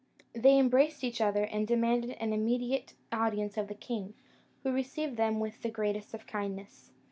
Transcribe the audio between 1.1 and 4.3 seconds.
other, and demanded an immediate audience of the king,